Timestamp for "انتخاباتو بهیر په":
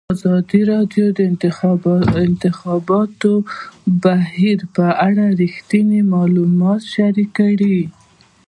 2.29-4.85